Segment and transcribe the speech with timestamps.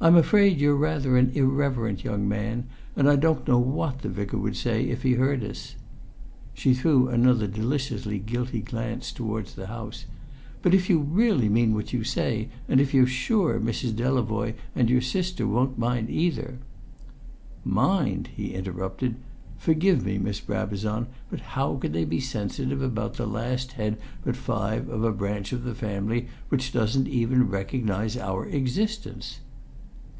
[0.00, 4.38] "I'm afraid you're rather an irreverent young man, and I don't know what the Vicar
[4.38, 5.74] would say if he heard us."
[6.54, 10.04] She threw another deliciously guilty glance towards the house.
[10.62, 13.90] "But if you really mean what you say, and you're sure Mrs.
[13.96, 16.58] Delavoye and your sister won't mind either"
[17.82, 19.16] "Mind!" he interrupted.
[19.58, 24.36] "Forgive me, Miss Brabazon, but how could they be sensitive about the last head but
[24.36, 29.40] five of a branch of the family which doesn't even recognise our existence?"